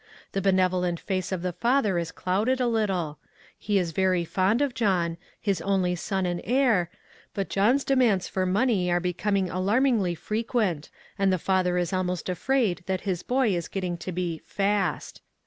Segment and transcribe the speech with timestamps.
[0.31, 3.19] The benevolent face of the father is clouded a little.
[3.55, 6.89] He is very fond of John, his only son and heir;
[7.35, 12.29] but John's demands for money are becom ing alarmingly frequent, and the father is almost
[12.29, 15.21] afraid that his boy is getting to be" fast."